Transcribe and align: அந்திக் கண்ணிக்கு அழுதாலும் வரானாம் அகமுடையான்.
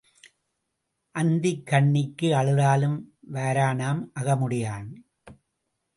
அந்திக் 1.15 1.65
கண்ணிக்கு 1.65 2.27
அழுதாலும் 2.33 2.97
வரானாம் 3.33 4.01
அகமுடையான். 4.19 4.89